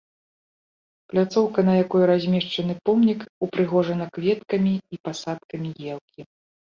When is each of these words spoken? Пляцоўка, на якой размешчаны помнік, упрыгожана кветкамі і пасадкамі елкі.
Пляцоўка, 1.11 1.59
на 1.67 1.73
якой 1.83 2.03
размешчаны 2.11 2.73
помнік, 2.89 3.19
упрыгожана 3.49 4.05
кветкамі 4.17 4.73
і 4.97 5.01
пасадкамі 5.09 5.69
елкі. 5.99 6.21